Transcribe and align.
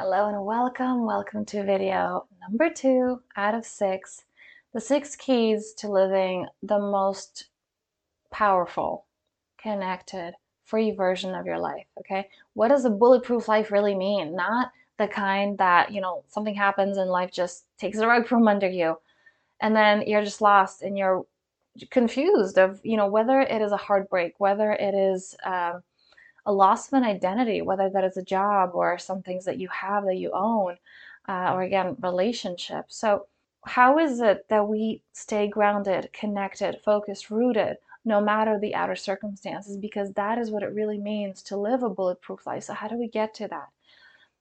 Hello 0.00 0.28
and 0.28 0.44
welcome. 0.44 1.04
Welcome 1.04 1.44
to 1.46 1.64
video 1.64 2.28
number 2.40 2.70
two 2.70 3.20
out 3.36 3.56
of 3.56 3.66
six. 3.66 4.26
The 4.72 4.80
six 4.80 5.16
keys 5.16 5.72
to 5.78 5.88
living 5.90 6.46
the 6.62 6.78
most 6.78 7.46
powerful, 8.30 9.06
connected, 9.60 10.34
free 10.64 10.92
version 10.92 11.34
of 11.34 11.46
your 11.46 11.58
life. 11.58 11.86
Okay. 11.98 12.28
What 12.54 12.68
does 12.68 12.84
a 12.84 12.90
bulletproof 12.90 13.48
life 13.48 13.72
really 13.72 13.96
mean? 13.96 14.36
Not 14.36 14.70
the 14.98 15.08
kind 15.08 15.58
that, 15.58 15.90
you 15.90 16.00
know, 16.00 16.22
something 16.28 16.54
happens 16.54 16.96
and 16.96 17.10
life 17.10 17.32
just 17.32 17.64
takes 17.76 17.98
the 17.98 18.06
rug 18.06 18.28
from 18.28 18.46
under 18.46 18.68
you. 18.68 19.00
And 19.60 19.74
then 19.74 20.02
you're 20.06 20.22
just 20.22 20.40
lost 20.40 20.82
and 20.82 20.96
you're 20.96 21.26
confused 21.90 22.56
of, 22.56 22.80
you 22.84 22.96
know, 22.96 23.08
whether 23.08 23.40
it 23.40 23.60
is 23.60 23.72
a 23.72 23.76
heartbreak, 23.76 24.34
whether 24.38 24.70
it 24.70 24.94
is, 24.94 25.34
um, 25.44 25.82
a 26.48 26.52
loss 26.52 26.88
of 26.88 26.94
an 26.94 27.04
identity, 27.04 27.60
whether 27.60 27.90
that 27.90 28.04
is 28.04 28.16
a 28.16 28.22
job 28.22 28.70
or 28.72 28.98
some 28.98 29.22
things 29.22 29.44
that 29.44 29.58
you 29.58 29.68
have 29.68 30.06
that 30.06 30.16
you 30.16 30.30
own, 30.32 30.78
uh, 31.28 31.52
or 31.52 31.60
again, 31.62 31.94
relationships. 32.00 32.96
So, 32.96 33.26
how 33.66 33.98
is 33.98 34.20
it 34.20 34.48
that 34.48 34.66
we 34.66 35.02
stay 35.12 35.46
grounded, 35.46 36.10
connected, 36.14 36.80
focused, 36.82 37.30
rooted, 37.30 37.76
no 38.06 38.22
matter 38.22 38.58
the 38.58 38.74
outer 38.74 38.96
circumstances? 38.96 39.76
Because 39.76 40.14
that 40.14 40.38
is 40.38 40.50
what 40.50 40.62
it 40.62 40.72
really 40.74 40.96
means 40.96 41.42
to 41.42 41.56
live 41.58 41.82
a 41.82 41.90
bulletproof 41.90 42.46
life. 42.46 42.64
So, 42.64 42.72
how 42.72 42.88
do 42.88 42.96
we 42.96 43.08
get 43.08 43.34
to 43.34 43.48
that? 43.48 43.68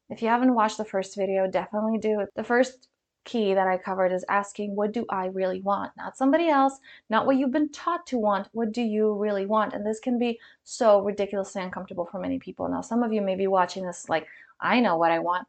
If 0.09 0.21
you 0.21 0.29
haven't 0.29 0.55
watched 0.55 0.77
the 0.77 0.85
first 0.85 1.17
video, 1.17 1.45
definitely 1.45 1.97
do 1.97 2.21
it. 2.21 2.29
The 2.35 2.43
first 2.45 2.87
key 3.27 3.53
that 3.53 3.67
I 3.67 3.77
covered 3.77 4.11
is 4.11 4.25
asking, 4.29 4.75
what 4.75 4.91
do 4.91 5.05
I 5.09 5.27
really 5.27 5.61
want? 5.61 5.91
Not 5.97 6.17
somebody 6.17 6.47
else, 6.49 6.79
not 7.09 7.27
what 7.27 7.35
you've 7.35 7.51
been 7.51 7.69
taught 7.69 8.07
to 8.07 8.17
want. 8.17 8.47
What 8.53 8.71
do 8.71 8.81
you 8.81 9.13
really 9.13 9.45
want? 9.45 9.73
And 9.73 9.85
this 9.85 9.99
can 9.99 10.17
be 10.17 10.39
so 10.63 11.01
ridiculously 11.01 11.61
uncomfortable 11.61 12.05
for 12.05 12.19
many 12.19 12.39
people. 12.39 12.67
Now, 12.67 12.81
some 12.81 13.03
of 13.03 13.13
you 13.13 13.21
may 13.21 13.35
be 13.35 13.47
watching 13.47 13.85
this 13.85 14.09
like, 14.09 14.25
I 14.59 14.79
know 14.79 14.97
what 14.97 15.11
I 15.11 15.19
want. 15.19 15.47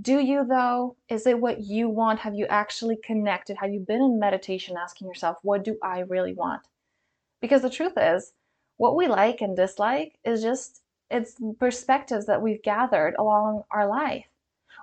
Do 0.00 0.18
you 0.18 0.44
though? 0.44 0.96
Is 1.08 1.26
it 1.26 1.38
what 1.38 1.60
you 1.60 1.88
want? 1.88 2.20
Have 2.20 2.34
you 2.34 2.46
actually 2.46 2.96
connected? 2.96 3.56
Have 3.58 3.72
you 3.72 3.80
been 3.80 4.02
in 4.02 4.18
meditation 4.18 4.76
asking 4.76 5.08
yourself, 5.08 5.36
what 5.42 5.64
do 5.64 5.76
I 5.82 6.00
really 6.00 6.34
want? 6.34 6.62
Because 7.40 7.62
the 7.62 7.70
truth 7.70 7.94
is, 7.96 8.32
what 8.78 8.96
we 8.96 9.06
like 9.06 9.40
and 9.40 9.56
dislike 9.56 10.18
is 10.24 10.42
just 10.42 10.82
it's 11.10 11.36
perspectives 11.58 12.26
that 12.26 12.42
we've 12.42 12.62
gathered 12.62 13.14
along 13.18 13.64
our 13.70 13.86
life. 13.86 14.27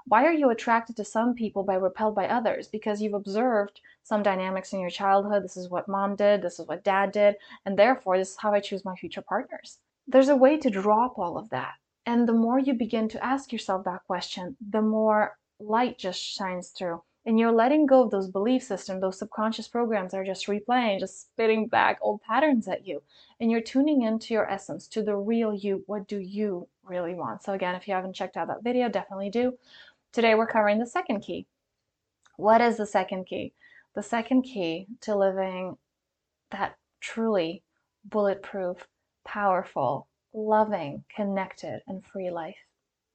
Why 0.08 0.26
are 0.26 0.34
you 0.34 0.52
attracted 0.52 0.96
to 0.98 1.06
some 1.06 1.34
people 1.34 1.64
but 1.64 1.82
repelled 1.82 2.14
by 2.16 2.28
others? 2.28 2.68
Because 2.68 3.02
you've 3.02 3.16
observed 3.16 3.82
some 4.04 4.22
dynamics 4.22 4.72
in 4.72 4.80
your 4.80 4.92
childhood. 4.92 5.44
This 5.44 5.58
is 5.58 5.70
what 5.70 5.88
mom 5.88 6.16
did, 6.16 6.44
this 6.44 6.60
is 6.60 6.68
what 6.68 6.84
dad 6.84 7.12
did, 7.12 7.36
and 7.66 7.78
therefore 7.78 8.18
this 8.18 8.32
is 8.32 8.38
how 8.38 8.54
I 8.54 8.60
choose 8.60 8.86
my 8.86 8.96
future 8.96 9.24
partners. 9.24 9.80
There's 10.08 10.30
a 10.30 10.36
way 10.36 10.58
to 10.58 10.70
drop 10.70 11.18
all 11.18 11.38
of 11.38 11.50
that. 11.50 11.74
And 12.06 12.28
the 12.28 12.34
more 12.34 12.60
you 12.60 12.76
begin 12.76 13.10
to 13.10 13.26
ask 13.26 13.52
yourself 13.52 13.84
that 13.86 14.06
question, 14.06 14.56
the 14.70 14.82
more 14.82 15.38
light 15.60 15.98
just 15.98 16.22
shines 16.22 16.70
through. 16.70 17.02
And 17.28 17.40
you're 17.40 17.52
letting 17.52 17.88
go 17.88 18.04
of 18.04 18.12
those 18.12 18.30
belief 18.30 18.62
systems, 18.62 19.02
those 19.02 19.18
subconscious 19.18 19.68
programs 19.68 20.12
that 20.12 20.20
are 20.20 20.26
just 20.26 20.46
replaying, 20.46 21.00
just 21.00 21.22
spitting 21.22 21.68
back 21.68 21.98
old 22.02 22.22
patterns 22.22 22.68
at 22.68 22.86
you. 22.86 23.02
And 23.40 23.50
you're 23.50 23.62
tuning 23.62 24.04
into 24.04 24.36
your 24.36 24.48
essence, 24.48 24.88
to 24.90 25.02
the 25.02 25.16
real 25.16 25.52
you. 25.52 25.84
What 25.88 26.08
do 26.08 26.20
you 26.20 26.68
really 26.84 27.16
want? 27.16 27.42
So, 27.42 27.54
again, 27.54 27.74
if 27.74 27.88
you 27.88 27.96
haven't 27.96 28.14
checked 28.14 28.38
out 28.38 28.50
that 28.50 28.64
video, 28.64 28.90
definitely 28.90 29.32
do. 29.32 29.58
Today 30.16 30.34
we're 30.34 30.48
covering 30.48 30.80
the 30.80 30.88
second 30.88 31.20
key. 31.20 31.46
What 32.38 32.62
is 32.62 32.78
the 32.78 32.86
second 32.86 33.26
key? 33.26 33.52
The 33.96 34.02
second 34.02 34.44
key 34.44 34.88
to 35.02 35.14
living 35.14 35.76
that 36.52 36.78
truly 37.02 37.64
bulletproof, 38.06 38.88
powerful, 39.26 40.08
loving, 40.34 41.04
connected, 41.14 41.82
and 41.86 42.02
free 42.06 42.32
life. 42.32 42.56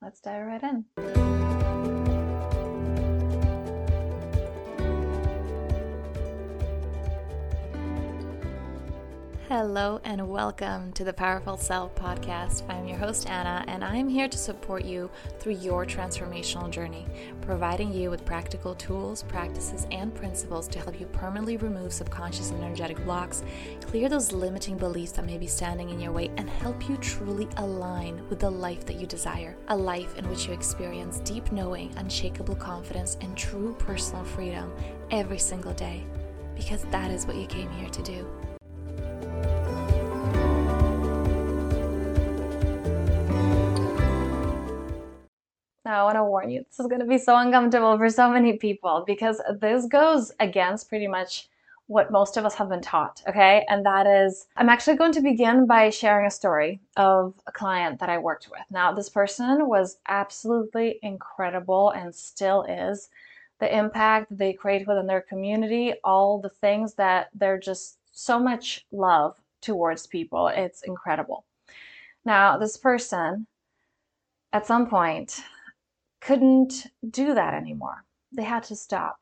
Let's 0.03 0.21
dive 0.21 0.45
right 0.45 0.63
in. 0.63 1.40
Hello 9.51 10.01
and 10.05 10.29
welcome 10.29 10.93
to 10.93 11.03
the 11.03 11.13
Powerful 11.13 11.57
Self 11.57 11.93
podcast. 11.97 12.63
I'm 12.71 12.87
your 12.87 12.99
host, 12.99 13.29
Anna, 13.29 13.65
and 13.67 13.83
I'm 13.83 14.09
here 14.09 14.29
to 14.29 14.39
support 14.39 14.85
you 14.85 15.11
through 15.41 15.55
your 15.55 15.85
transformational 15.85 16.71
journey, 16.71 17.05
providing 17.41 17.93
you 17.93 18.11
with 18.11 18.25
practical 18.25 18.77
tools, 18.77 19.25
practices, 19.25 19.89
and 19.91 20.15
principles 20.15 20.69
to 20.69 20.79
help 20.79 21.01
you 21.01 21.07
permanently 21.07 21.57
remove 21.57 21.93
subconscious 21.93 22.53
and 22.53 22.63
energetic 22.63 23.03
blocks, 23.05 23.43
clear 23.81 24.09
those 24.09 24.31
limiting 24.31 24.77
beliefs 24.77 25.11
that 25.11 25.27
may 25.27 25.37
be 25.37 25.49
standing 25.49 25.91
in 25.91 25.99
your 25.99 26.13
way, 26.13 26.31
and 26.37 26.49
help 26.49 26.89
you 26.89 26.97
truly 26.99 27.49
align 27.57 28.23
with 28.29 28.39
the 28.39 28.49
life 28.49 28.87
that 28.87 29.01
you 29.01 29.07
desire 29.09 29.57
a 29.67 29.77
life 29.77 30.17
in 30.17 30.31
which 30.31 30.47
you 30.47 30.53
experience 30.53 31.19
deep 31.25 31.51
knowing, 31.51 31.93
unshakable 31.97 32.55
confidence, 32.55 33.17
and 33.21 33.37
true 33.37 33.75
personal 33.81 34.23
freedom 34.23 34.73
every 35.11 35.41
single 35.41 35.73
day. 35.73 36.05
Because 36.55 36.85
that 36.93 37.11
is 37.11 37.27
what 37.27 37.35
you 37.35 37.49
came 37.49 37.71
here 37.73 37.89
to 37.89 38.03
do. 38.05 38.31
Now, 45.91 46.03
I 46.03 46.05
want 46.05 46.19
to 46.19 46.25
warn 46.25 46.51
you, 46.51 46.65
this 46.69 46.79
is 46.79 46.87
going 46.87 47.01
to 47.01 47.05
be 47.05 47.19
so 47.19 47.37
uncomfortable 47.37 47.99
for 47.99 48.09
so 48.09 48.31
many 48.31 48.53
people 48.53 49.03
because 49.05 49.43
this 49.61 49.87
goes 49.87 50.31
against 50.39 50.89
pretty 50.89 51.09
much 51.09 51.49
what 51.89 52.13
most 52.13 52.37
of 52.37 52.45
us 52.45 52.55
have 52.55 52.69
been 52.69 52.81
taught, 52.81 53.21
okay? 53.27 53.67
And 53.69 53.85
that 53.85 54.07
is, 54.07 54.47
I'm 54.57 54.69
actually 54.69 54.99
going 54.99 55.11
to 55.15 55.21
begin 55.21 55.67
by 55.67 55.91
sharing 55.91 56.29
a 56.29 56.31
story 56.31 56.79
of 56.97 57.35
a 57.49 57.51
client 57.51 57.99
that 57.99 58.09
I 58.09 58.19
worked 58.19 58.49
with. 58.53 58.61
Now, 58.71 58.93
this 58.93 59.09
person 59.09 59.67
was 59.67 59.99
absolutely 60.07 61.01
incredible 61.03 61.91
and 61.91 62.15
still 62.15 62.63
is. 62.69 63.09
The 63.59 63.77
impact 63.77 64.29
they 64.31 64.53
create 64.53 64.87
within 64.87 65.09
their 65.09 65.23
community, 65.23 65.95
all 66.05 66.41
the 66.41 66.51
things 66.51 66.95
that 66.95 67.31
they're 67.35 67.59
just 67.59 67.99
so 68.13 68.39
much 68.39 68.87
love 68.93 69.41
towards 69.61 70.07
people. 70.07 70.47
It's 70.47 70.83
incredible. 70.83 71.47
Now, 72.25 72.59
this 72.59 72.77
person, 72.77 73.49
at 74.53 74.69
some 74.69 74.89
point, 74.89 75.43
couldn't 76.21 76.87
do 77.09 77.35
that 77.35 77.55
anymore. 77.55 78.05
They 78.33 78.45
had 78.45 78.63
to 78.65 78.77
stop. 78.77 79.19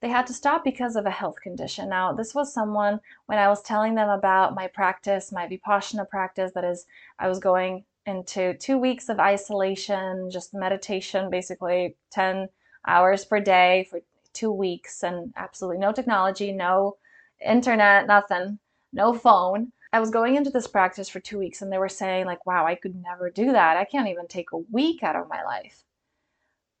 They 0.00 0.08
had 0.08 0.26
to 0.26 0.34
stop 0.34 0.64
because 0.64 0.96
of 0.96 1.06
a 1.06 1.10
health 1.10 1.40
condition. 1.40 1.88
Now, 1.88 2.12
this 2.12 2.34
was 2.34 2.52
someone, 2.52 3.00
when 3.26 3.38
I 3.38 3.48
was 3.48 3.62
telling 3.62 3.94
them 3.94 4.08
about 4.08 4.54
my 4.54 4.66
practice, 4.66 5.30
my 5.30 5.46
Vipassana 5.46 6.08
practice, 6.08 6.50
that 6.54 6.64
is, 6.64 6.86
I 7.20 7.28
was 7.28 7.38
going 7.38 7.84
into 8.04 8.54
two 8.54 8.78
weeks 8.78 9.08
of 9.08 9.20
isolation, 9.20 10.28
just 10.28 10.54
meditation, 10.54 11.30
basically 11.30 11.96
10 12.10 12.48
hours 12.86 13.24
per 13.24 13.38
day 13.38 13.86
for 13.88 14.00
two 14.32 14.50
weeks, 14.50 15.04
and 15.04 15.32
absolutely 15.36 15.78
no 15.78 15.92
technology, 15.92 16.50
no 16.50 16.96
internet, 17.44 18.08
nothing, 18.08 18.58
no 18.92 19.14
phone. 19.14 19.70
I 19.92 20.00
was 20.00 20.10
going 20.10 20.34
into 20.34 20.50
this 20.50 20.66
practice 20.66 21.08
for 21.08 21.20
two 21.20 21.38
weeks, 21.38 21.62
and 21.62 21.70
they 21.70 21.78
were 21.78 21.88
saying, 21.88 22.26
like, 22.26 22.44
wow, 22.44 22.66
I 22.66 22.74
could 22.74 22.96
never 22.96 23.30
do 23.30 23.52
that. 23.52 23.76
I 23.76 23.84
can't 23.84 24.08
even 24.08 24.26
take 24.26 24.50
a 24.52 24.58
week 24.58 25.04
out 25.04 25.14
of 25.16 25.28
my 25.28 25.44
life. 25.44 25.84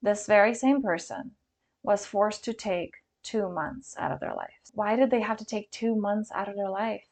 This 0.02 0.26
very 0.26 0.54
same 0.54 0.82
person 0.82 1.30
was 1.84 2.04
forced 2.04 2.44
to 2.44 2.52
take 2.52 2.96
two 3.22 3.48
months 3.48 3.94
out 3.98 4.10
of 4.10 4.18
their 4.18 4.34
life. 4.34 4.50
Why 4.74 4.96
did 4.96 5.10
they 5.10 5.20
have 5.20 5.36
to 5.38 5.44
take 5.44 5.70
two 5.70 5.94
months 5.94 6.30
out 6.34 6.48
of 6.48 6.56
their 6.56 6.70
life? 6.70 7.04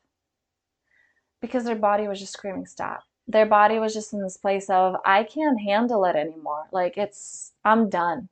Because 1.41 1.65
their 1.65 1.77
body 1.77 2.09
was 2.09 2.19
just 2.19 2.33
screaming, 2.33 2.67
stop. 2.67 3.05
Their 3.29 3.47
body 3.47 3.79
was 3.79 3.95
just 3.95 4.13
in 4.13 4.21
this 4.21 4.37
place 4.37 4.69
of, 4.69 4.97
I 5.05 5.23
can't 5.23 5.61
handle 5.61 6.05
it 6.05 6.17
anymore. 6.17 6.67
Like, 6.73 6.99
it's, 6.99 7.53
I'm 7.65 7.89
done. 7.89 8.29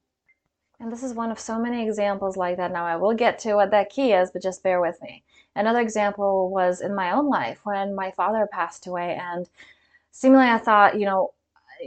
And 0.80 0.92
this 0.92 1.02
is 1.04 1.14
one 1.14 1.30
of 1.30 1.38
so 1.38 1.58
many 1.58 1.84
examples 1.84 2.36
like 2.36 2.56
that. 2.56 2.72
Now, 2.72 2.84
I 2.84 2.96
will 2.96 3.14
get 3.14 3.38
to 3.40 3.54
what 3.54 3.70
that 3.70 3.90
key 3.90 4.12
is, 4.12 4.30
but 4.32 4.42
just 4.42 4.62
bear 4.62 4.80
with 4.80 5.00
me. 5.02 5.22
Another 5.54 5.80
example 5.80 6.50
was 6.50 6.80
in 6.80 6.94
my 6.94 7.12
own 7.12 7.28
life 7.28 7.60
when 7.64 7.94
my 7.94 8.10
father 8.12 8.48
passed 8.50 8.86
away, 8.86 9.18
and 9.20 9.48
seemingly 10.10 10.46
I 10.46 10.58
thought, 10.58 10.98
you 10.98 11.06
know, 11.06 11.32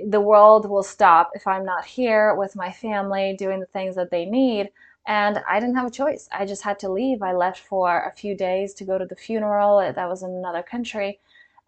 the 0.08 0.22
world 0.22 0.70
will 0.70 0.84
stop 0.84 1.32
if 1.34 1.48
I'm 1.48 1.66
not 1.66 1.86
here 1.86 2.36
with 2.36 2.56
my 2.56 2.72
family 2.72 3.36
doing 3.38 3.60
the 3.60 3.66
things 3.68 3.96
that 3.96 4.12
they 4.12 4.26
need. 4.26 4.70
And 5.08 5.42
I 5.50 5.60
didn't 5.60 5.76
have 5.76 5.88
a 5.88 5.92
choice. 5.92 6.30
I 6.32 6.46
just 6.46 6.62
had 6.62 6.78
to 6.80 6.92
leave. 6.92 7.22
I 7.22 7.34
left 7.34 7.60
for 7.60 8.06
a 8.06 8.16
few 8.16 8.36
days 8.36 8.74
to 8.76 8.86
go 8.86 8.98
to 8.98 9.06
the 9.06 9.16
funeral. 9.16 9.80
That 9.80 10.10
was 10.10 10.24
in 10.24 10.32
another 10.32 10.64
country. 10.64 11.20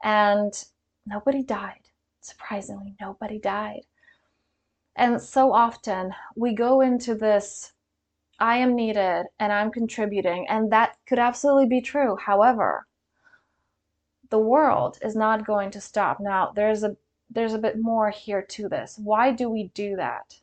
And 0.04 0.54
nobody 1.06 1.44
died. 1.44 1.90
Surprisingly, 2.22 2.96
nobody 3.02 3.40
died. 3.40 3.86
And 4.96 5.20
so 5.22 5.52
often 5.52 6.14
we 6.36 6.54
go 6.54 6.82
into 6.82 7.16
this 7.16 7.74
I 8.40 8.58
am 8.58 8.76
needed 8.76 9.28
and 9.40 9.54
I'm 9.54 9.72
contributing, 9.72 10.48
and 10.50 10.72
that 10.72 10.98
could 11.08 11.20
absolutely 11.20 11.68
be 11.68 11.82
true. 11.82 12.18
However, 12.18 12.88
the 14.30 14.40
world 14.40 14.98
is 15.02 15.16
not 15.16 15.46
going 15.46 15.72
to 15.72 15.82
stop. 15.82 16.20
Now, 16.20 16.52
there's 16.56 16.84
a 16.84 16.98
there's 17.34 17.54
a 17.54 17.60
bit 17.60 17.80
more 17.80 18.10
here 18.10 18.42
to 18.42 18.70
this. 18.70 19.00
Why 19.02 19.32
do 19.32 19.50
we 19.50 19.72
do 19.74 19.96
that? 19.96 20.36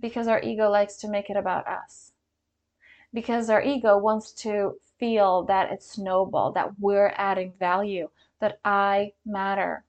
Because 0.00 0.28
our 0.28 0.42
ego 0.42 0.68
likes 0.68 0.96
to 0.98 1.08
make 1.08 1.30
it 1.30 1.36
about 1.36 1.66
us. 1.66 2.12
Because 3.14 3.48
our 3.48 3.62
ego 3.62 3.96
wants 3.96 4.32
to 4.32 4.74
feel 4.98 5.44
that 5.44 5.70
it's 5.70 5.98
noble, 5.98 6.52
that 6.52 6.78
we're 6.78 7.12
adding 7.16 7.52
value, 7.58 8.08
that 8.40 8.58
I 8.64 9.12
matter. 9.24 9.84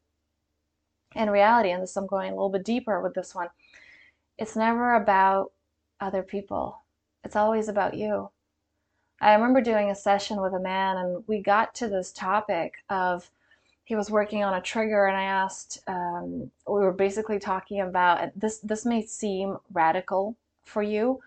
In 1.15 1.29
reality, 1.29 1.71
and 1.71 1.81
this 1.81 1.97
I'm 1.97 2.07
going 2.07 2.31
a 2.31 2.35
little 2.35 2.49
bit 2.49 2.63
deeper 2.63 3.01
with 3.01 3.13
this 3.13 3.33
one, 3.33 3.47
it's 4.37 4.55
never 4.55 4.95
about 4.95 5.51
other 5.99 6.21
people, 6.21 6.83
it's 7.23 7.35
always 7.35 7.67
about 7.67 7.95
you. 7.95 8.29
I 9.19 9.33
remember 9.33 9.61
doing 9.61 9.89
a 9.89 9.95
session 9.95 10.39
with 10.39 10.53
a 10.53 10.59
man, 10.59 10.97
and 10.97 11.23
we 11.25 11.41
got 11.41 11.73
to 11.75 11.87
this 11.87 12.11
topic 12.11 12.75
of 12.89 13.31
he 13.87 13.95
was 13.95 14.11
working 14.11 14.43
on 14.43 14.53
a 14.53 14.61
trigger, 14.61 15.05
and 15.05 15.15
I 15.15 15.23
asked, 15.23 15.79
um, 15.87 16.51
we 16.67 16.81
were 16.81 16.91
basically 16.91 17.39
talking 17.39 17.79
about 17.79 18.37
this. 18.37 18.59
This 18.59 18.85
may 18.85 19.01
seem 19.01 19.59
radical 19.71 20.35
for 20.65 20.83
you, 20.83 21.21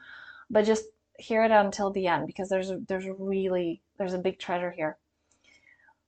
but 0.51 0.67
just 0.67 0.85
hear 1.19 1.43
it 1.43 1.53
until 1.53 1.91
the 1.91 2.07
end 2.07 2.27
because 2.27 2.51
there's 2.51 2.71
a, 2.71 2.77
there's 2.87 3.07
a 3.07 3.15
really 3.15 3.81
there's 3.97 4.12
a 4.12 4.19
big 4.19 4.39
treasure 4.39 4.71
here. 4.71 4.99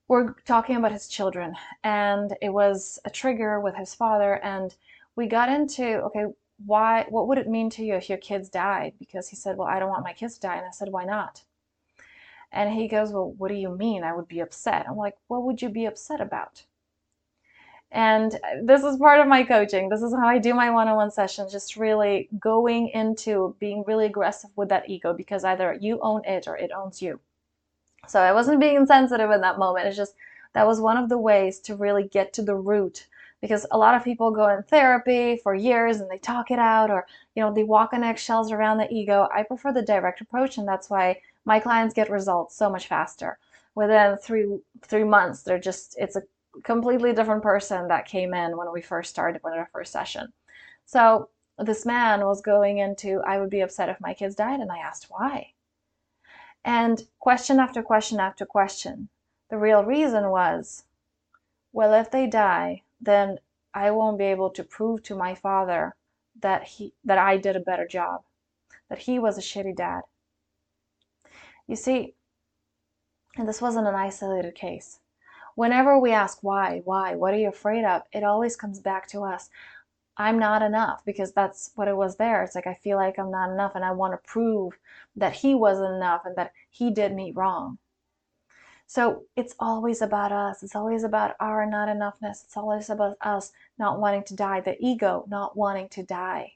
We're 0.09 0.35
talking 0.45 0.77
about 0.77 0.93
his 0.93 1.09
children, 1.09 1.55
and 1.85 2.37
it 2.43 2.51
was 2.51 2.99
a 3.07 3.11
trigger 3.11 3.59
with 3.59 3.75
his 3.77 3.95
father, 3.95 4.35
and 4.45 4.77
we 5.17 5.29
got 5.29 5.49
into 5.49 6.03
okay, 6.03 6.27
why? 6.67 7.07
What 7.09 7.29
would 7.29 7.39
it 7.39 7.49
mean 7.49 7.71
to 7.71 7.83
you 7.83 7.95
if 7.95 8.11
your 8.11 8.19
kids 8.19 8.51
died? 8.51 8.93
Because 8.99 9.27
he 9.27 9.37
said, 9.37 9.57
well, 9.57 9.69
I 9.69 9.79
don't 9.79 9.89
want 9.89 10.05
my 10.05 10.13
kids 10.13 10.35
to 10.35 10.49
die, 10.49 10.57
and 10.57 10.67
I 10.67 10.71
said, 10.73 10.93
why 10.93 11.05
not? 11.05 11.45
And 12.53 12.73
he 12.73 12.87
goes, 12.89 13.13
Well, 13.13 13.33
what 13.39 13.49
do 13.49 13.55
you 13.55 13.75
mean 13.77 14.05
I 14.05 14.15
would 14.15 14.29
be 14.29 14.41
upset? 14.41 14.87
I'm 14.89 14.97
like, 14.97 15.17
What 15.29 15.45
would 15.45 15.63
you 15.63 15.69
be 15.69 15.87
upset 15.87 16.21
about? 16.21 16.65
And 17.91 18.35
uh, 18.35 18.39
this 18.63 18.83
is 18.83 18.97
part 18.97 19.21
of 19.21 19.29
my 19.29 19.43
coaching. 19.45 19.89
This 19.89 20.03
is 20.03 20.15
how 20.15 20.27
I 20.27 20.39
do 20.39 20.55
my 20.55 20.71
one 20.71 20.89
on 20.89 20.97
one 20.97 21.11
sessions, 21.11 21.53
just 21.53 21.77
really 21.77 22.29
going 22.41 22.89
into 22.89 23.55
being 23.61 23.85
really 23.87 24.07
aggressive 24.07 24.51
with 24.57 24.71
that 24.71 24.89
ego 24.89 25.13
because 25.13 25.45
either 25.45 25.77
you 25.81 25.99
own 26.01 26.25
it 26.25 26.49
or 26.49 26.57
it 26.57 26.71
owns 26.73 27.03
you. 27.03 27.21
So 28.09 28.21
I 28.21 28.33
wasn't 28.33 28.61
being 28.61 28.77
insensitive 28.77 29.31
in 29.31 29.43
that 29.43 29.59
moment. 29.59 29.87
It's 29.87 29.97
just 29.97 30.15
that 30.55 30.67
was 30.67 30.81
one 30.81 30.97
of 30.97 31.09
the 31.09 31.19
ways 31.19 31.61
to 31.61 31.77
really 31.77 32.05
get 32.05 32.33
to 32.35 32.43
the 32.43 32.55
root 32.55 33.07
because 33.41 33.67
a 33.71 33.79
lot 33.79 33.95
of 33.95 34.05
people 34.05 34.31
go 34.31 34.49
in 34.49 34.63
therapy 34.63 35.37
for 35.37 35.55
years 35.55 36.01
and 36.01 36.11
they 36.11 36.19
talk 36.19 36.51
it 36.51 36.59
out 36.59 36.91
or 36.91 37.07
you 37.35 37.43
know 37.43 37.53
they 37.53 37.65
walk 37.65 37.93
on 37.93 38.05
eggshells 38.05 38.53
around 38.53 38.79
the 38.79 38.93
ego 38.93 39.29
i 39.35 39.43
prefer 39.43 39.73
the 39.73 39.83
direct 39.83 40.21
approach 40.21 40.59
and 40.59 40.69
that's 40.69 40.89
why 40.89 41.19
my 41.45 41.59
clients 41.61 41.95
get 41.95 42.11
results 42.11 42.57
so 42.57 42.71
much 42.71 42.89
faster. 42.89 43.39
Within 43.75 44.17
three 44.19 44.59
three 44.83 45.05
months, 45.05 45.43
they're 45.43 45.59
just 45.59 45.97
it's 45.99 46.17
a 46.17 46.23
completely 46.63 47.13
different 47.13 47.43
person 47.43 47.89
that 47.89 48.07
came 48.07 48.35
in 48.35 48.57
when 48.57 48.71
we 48.73 48.83
first 48.83 49.11
started 49.11 49.43
with 49.43 49.55
our 49.55 49.69
first 49.73 49.93
session. 49.93 50.33
So 50.85 51.29
this 51.59 51.87
man 51.87 52.25
was 52.25 52.41
going 52.43 52.79
into 52.79 53.23
I 53.27 53.39
would 53.39 53.51
be 53.51 53.61
upset 53.61 53.89
if 53.89 54.01
my 54.01 54.15
kids 54.15 54.35
died, 54.35 54.61
and 54.61 54.71
I 54.71 54.79
asked 54.79 55.07
why. 55.09 55.53
And 56.65 57.03
question 57.19 57.59
after 57.59 57.83
question 57.83 58.21
after 58.21 58.47
question, 58.47 59.09
the 59.49 59.59
real 59.59 59.85
reason 59.85 60.31
was, 60.31 60.85
well, 61.73 61.93
if 61.95 62.11
they 62.11 62.27
die, 62.27 62.83
then 63.01 63.39
I 63.75 63.91
won't 63.91 64.19
be 64.19 64.25
able 64.25 64.51
to 64.51 64.65
prove 64.65 65.03
to 65.05 65.17
my 65.17 65.35
father 65.35 65.97
that 66.41 66.65
he 66.65 66.93
that 67.05 67.19
I 67.19 67.37
did 67.37 67.57
a 67.57 67.61
better 67.61 67.87
job, 67.87 68.23
that 68.89 69.01
he 69.01 69.19
was 69.19 69.39
a 69.39 69.41
shitty 69.41 69.77
dad. 69.77 70.03
You 71.67 71.77
see, 71.77 72.15
and 73.37 73.49
this 73.49 73.63
wasn't 73.63 73.89
an 73.89 73.95
isolated 73.95 74.55
case. 74.55 75.01
Whenever 75.55 75.99
we 75.99 76.13
ask 76.13 76.39
why, 76.43 76.83
why, 76.85 77.15
what 77.15 77.35
are 77.35 77.39
you 77.39 77.49
afraid 77.49 77.85
of, 77.85 78.03
it 78.13 78.25
always 78.25 78.57
comes 78.57 78.81
back 78.81 79.07
to 79.09 79.23
us. 79.23 79.51
I'm 80.17 80.39
not 80.39 80.63
enough 80.63 81.03
because 81.05 81.33
that's 81.33 81.71
what 81.75 81.89
it 81.89 81.97
was 81.97 82.17
there. 82.17 82.43
It's 82.43 82.55
like 82.55 82.67
I 82.67 82.75
feel 82.75 82.97
like 82.97 83.19
I'm 83.19 83.31
not 83.31 83.51
enough 83.51 83.73
and 83.75 83.85
I 83.85 83.93
want 83.93 84.13
to 84.13 84.29
prove 84.31 84.79
that 85.17 85.33
he 85.33 85.55
wasn't 85.55 85.95
enough 85.95 86.23
and 86.25 86.37
that 86.37 86.53
he 86.71 86.91
did 86.91 87.15
me 87.15 87.33
wrong. 87.33 87.79
So 88.87 89.23
it's 89.37 89.55
always 89.59 90.03
about 90.03 90.33
us. 90.33 90.63
It's 90.63 90.77
always 90.77 91.03
about 91.03 91.35
our 91.41 91.65
not 91.65 91.89
enoughness. 91.89 92.45
It's 92.45 92.57
always 92.59 92.91
about 92.91 93.17
us 93.23 93.53
not 93.79 94.01
wanting 94.01 94.25
to 94.25 94.37
die, 94.37 94.61
the 94.61 94.77
ego 94.81 95.25
not 95.29 95.57
wanting 95.57 95.89
to 95.91 96.03
die, 96.03 96.53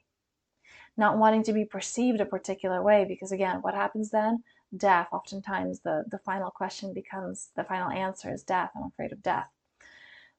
not 0.95 1.17
wanting 1.17 1.41
to 1.43 1.53
be 1.53 1.65
perceived 1.65 2.21
a 2.21 2.25
particular 2.25 2.83
way. 2.83 3.05
Because 3.05 3.31
again, 3.31 3.63
what 3.63 3.73
happens 3.73 4.11
then? 4.11 4.43
Death, 4.75 5.07
oftentimes 5.11 5.79
the, 5.79 6.03
the 6.09 6.19
final 6.19 6.51
question 6.51 6.93
becomes 6.93 7.49
the 7.55 7.63
final 7.63 7.89
answer 7.89 8.33
is 8.33 8.43
death. 8.43 8.71
I'm 8.75 8.87
afraid 8.87 9.11
of 9.11 9.23
death. 9.23 9.47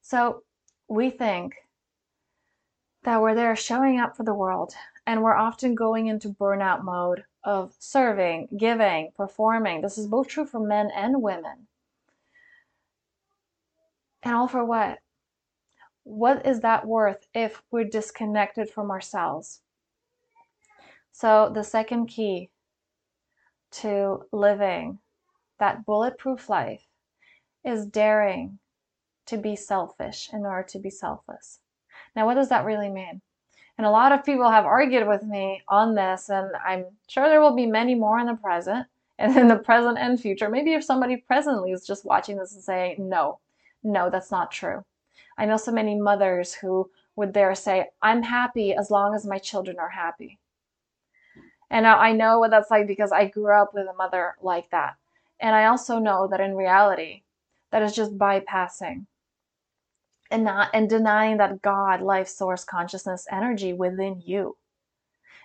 So 0.02 0.42
we 0.88 1.10
think 1.10 1.54
that 3.04 3.20
we're 3.20 3.34
there 3.34 3.56
showing 3.56 4.00
up 4.00 4.16
for 4.16 4.24
the 4.24 4.34
world, 4.34 4.74
and 5.06 5.22
we're 5.22 5.36
often 5.36 5.74
going 5.74 6.08
into 6.08 6.28
burnout 6.28 6.84
mode 6.84 7.24
of 7.44 7.74
serving, 7.78 8.48
giving, 8.56 9.12
performing. 9.16 9.80
This 9.80 9.96
is 9.96 10.06
both 10.06 10.28
true 10.28 10.44
for 10.44 10.60
men 10.60 10.90
and 10.94 11.22
women. 11.22 11.66
And 14.22 14.34
all 14.34 14.48
for 14.48 14.64
what? 14.64 14.98
What 16.04 16.44
is 16.46 16.60
that 16.60 16.86
worth 16.86 17.26
if 17.34 17.62
we're 17.70 17.84
disconnected 17.84 18.68
from 18.68 18.90
ourselves? 18.90 19.60
So, 21.12 21.50
the 21.54 21.64
second 21.64 22.06
key 22.06 22.50
to 23.70 24.24
living 24.32 24.98
that 25.58 25.84
bulletproof 25.84 26.48
life 26.48 26.84
is 27.64 27.86
daring 27.86 28.58
to 29.26 29.36
be 29.36 29.54
selfish 29.56 30.30
in 30.32 30.46
order 30.46 30.66
to 30.68 30.78
be 30.78 30.90
selfless. 30.90 31.60
Now, 32.16 32.26
what 32.26 32.34
does 32.34 32.48
that 32.48 32.64
really 32.64 32.88
mean? 32.88 33.20
And 33.76 33.86
a 33.86 33.90
lot 33.90 34.12
of 34.12 34.24
people 34.24 34.50
have 34.50 34.64
argued 34.64 35.06
with 35.06 35.22
me 35.22 35.62
on 35.68 35.94
this, 35.94 36.30
and 36.30 36.50
I'm 36.66 36.86
sure 37.06 37.28
there 37.28 37.40
will 37.40 37.54
be 37.54 37.66
many 37.66 37.94
more 37.94 38.18
in 38.18 38.26
the 38.26 38.34
present 38.34 38.86
and 39.18 39.36
in 39.36 39.48
the 39.48 39.56
present 39.56 39.98
and 39.98 40.20
future. 40.20 40.48
Maybe 40.48 40.74
if 40.74 40.84
somebody 40.84 41.16
presently 41.16 41.72
is 41.72 41.86
just 41.86 42.04
watching 42.04 42.36
this 42.36 42.54
and 42.54 42.62
saying, 42.62 43.08
no, 43.08 43.38
no, 43.82 44.10
that's 44.10 44.30
not 44.30 44.50
true. 44.50 44.84
I 45.36 45.44
know 45.44 45.56
so 45.56 45.72
many 45.72 45.94
mothers 45.94 46.54
who 46.54 46.90
would 47.16 47.32
dare 47.32 47.54
say, 47.54 47.88
I'm 48.00 48.22
happy 48.22 48.74
as 48.74 48.90
long 48.90 49.14
as 49.14 49.26
my 49.26 49.38
children 49.38 49.78
are 49.78 49.90
happy. 49.90 50.38
And 51.70 51.86
I 51.86 52.12
know 52.12 52.38
what 52.38 52.50
that's 52.50 52.70
like 52.70 52.86
because 52.86 53.12
I 53.12 53.26
grew 53.26 53.54
up 53.54 53.74
with 53.74 53.86
a 53.88 53.94
mother 53.94 54.36
like 54.40 54.70
that. 54.70 54.96
And 55.40 55.54
I 55.54 55.66
also 55.66 55.98
know 55.98 56.26
that 56.28 56.40
in 56.40 56.56
reality, 56.56 57.22
that 57.70 57.82
is 57.82 57.94
just 57.94 58.16
bypassing 58.16 59.04
and 60.30 60.44
not 60.44 60.70
and 60.72 60.88
denying 60.88 61.36
that 61.38 61.62
God, 61.62 62.00
life 62.00 62.28
source, 62.28 62.64
consciousness, 62.64 63.26
energy 63.30 63.72
within 63.72 64.22
you. 64.24 64.56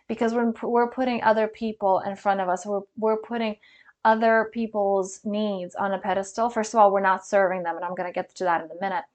Because 0.07 0.33
when 0.33 0.53
we're 0.61 0.89
putting 0.89 1.23
other 1.23 1.47
people 1.47 2.01
in 2.01 2.15
front 2.15 2.41
of 2.41 2.49
us, 2.49 2.65
we're, 2.65 2.81
we're 2.97 3.17
putting 3.17 3.55
other 4.03 4.49
people's 4.51 5.21
needs 5.23 5.75
on 5.75 5.93
a 5.93 5.97
pedestal. 5.97 6.49
First 6.49 6.73
of 6.73 6.79
all, 6.79 6.91
we're 6.91 6.99
not 6.99 7.25
serving 7.25 7.63
them, 7.63 7.77
and 7.77 7.85
I'm 7.85 7.95
going 7.95 8.09
to 8.09 8.13
get 8.13 8.33
to 8.35 8.43
that 8.43 8.65
in 8.65 8.71
a 8.71 8.81
minute. 8.81 9.05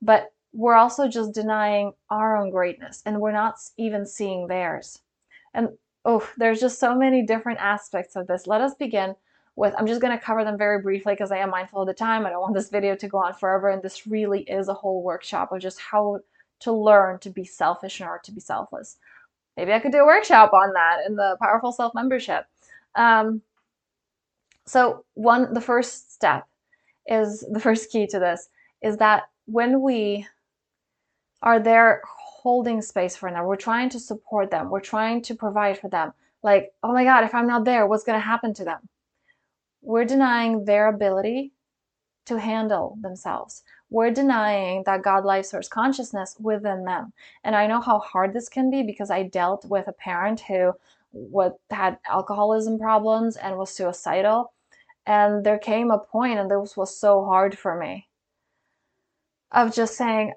But 0.00 0.32
we're 0.54 0.74
also 0.74 1.06
just 1.06 1.34
denying 1.34 1.92
our 2.08 2.36
own 2.36 2.50
greatness, 2.50 3.02
and 3.04 3.20
we're 3.20 3.32
not 3.32 3.56
even 3.76 4.06
seeing 4.06 4.46
theirs. 4.46 5.00
And 5.52 5.68
oh, 6.04 6.28
there's 6.36 6.60
just 6.60 6.80
so 6.80 6.94
many 6.94 7.24
different 7.24 7.60
aspects 7.60 8.16
of 8.16 8.26
this. 8.26 8.46
Let 8.46 8.60
us 8.60 8.74
begin 8.74 9.14
with, 9.56 9.74
I'm 9.78 9.86
just 9.86 10.00
going 10.00 10.16
to 10.16 10.24
cover 10.24 10.44
them 10.44 10.58
very 10.58 10.80
briefly 10.80 11.12
because 11.12 11.30
I 11.30 11.38
am 11.38 11.50
mindful 11.50 11.82
of 11.82 11.86
the 11.86 11.94
time. 11.94 12.26
I 12.26 12.30
don't 12.30 12.40
want 12.40 12.54
this 12.54 12.70
video 12.70 12.96
to 12.96 13.08
go 13.08 13.18
on 13.18 13.34
forever. 13.34 13.68
And 13.68 13.82
this 13.82 14.06
really 14.06 14.42
is 14.42 14.68
a 14.68 14.74
whole 14.74 15.02
workshop 15.02 15.52
of 15.52 15.60
just 15.60 15.80
how 15.80 16.20
to 16.60 16.72
learn 16.72 17.18
to 17.20 17.30
be 17.30 17.44
selfish 17.44 18.00
in 18.00 18.06
order 18.06 18.22
to 18.24 18.32
be 18.32 18.40
selfless. 18.40 18.96
Maybe 19.56 19.72
I 19.72 19.80
could 19.80 19.92
do 19.92 19.98
a 19.98 20.06
workshop 20.06 20.52
on 20.52 20.72
that 20.72 21.00
in 21.06 21.16
the 21.16 21.36
Powerful 21.40 21.72
Self 21.72 21.94
membership. 21.94 22.46
Um, 22.94 23.42
so 24.64 25.04
one, 25.14 25.52
the 25.52 25.60
first 25.60 26.14
step 26.14 26.46
is 27.06 27.44
the 27.50 27.60
first 27.60 27.90
key 27.90 28.06
to 28.06 28.18
this 28.18 28.48
is 28.80 28.96
that 28.98 29.24
when 29.46 29.82
we 29.82 30.26
are 31.42 31.58
there 31.58 32.02
holding 32.42 32.82
space 32.82 33.14
for 33.14 33.30
them. 33.30 33.44
We're 33.44 33.56
trying 33.56 33.88
to 33.90 34.00
support 34.00 34.50
them. 34.50 34.68
We're 34.68 34.80
trying 34.80 35.22
to 35.22 35.34
provide 35.34 35.78
for 35.78 35.88
them. 35.88 36.12
Like, 36.42 36.72
oh 36.82 36.92
my 36.92 37.04
God, 37.04 37.22
if 37.22 37.34
I'm 37.34 37.46
not 37.46 37.64
there, 37.64 37.86
what's 37.86 38.02
going 38.02 38.18
to 38.18 38.26
happen 38.26 38.52
to 38.54 38.64
them? 38.64 38.88
We're 39.80 40.04
denying 40.04 40.64
their 40.64 40.88
ability 40.88 41.52
to 42.26 42.40
handle 42.40 42.98
themselves. 43.00 43.62
We're 43.90 44.10
denying 44.10 44.82
that 44.86 45.02
God 45.02 45.24
life 45.24 45.46
source 45.46 45.68
consciousness 45.68 46.36
within 46.40 46.84
them. 46.84 47.12
And 47.44 47.54
I 47.54 47.66
know 47.66 47.80
how 47.80 48.00
hard 48.00 48.32
this 48.32 48.48
can 48.48 48.70
be 48.70 48.82
because 48.82 49.10
I 49.10 49.22
dealt 49.24 49.64
with 49.66 49.86
a 49.86 49.92
parent 49.92 50.40
who 50.40 50.72
what 51.12 51.58
had 51.70 51.98
alcoholism 52.08 52.78
problems 52.78 53.36
and 53.36 53.56
was 53.56 53.70
suicidal. 53.70 54.52
And 55.06 55.44
there 55.44 55.58
came 55.58 55.90
a 55.90 55.98
point, 55.98 56.38
and 56.38 56.50
this 56.50 56.76
was 56.76 56.96
so 56.96 57.24
hard 57.24 57.58
for 57.58 57.78
me, 57.78 58.08
of 59.50 59.74
just 59.74 59.96
saying, 59.96 60.32